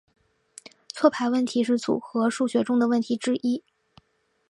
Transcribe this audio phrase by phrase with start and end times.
[0.87, 3.63] 错排问题是组合数学中的问题之一。